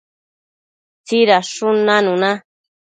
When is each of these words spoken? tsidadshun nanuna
tsidadshun 1.05 1.75
nanuna 1.87 2.31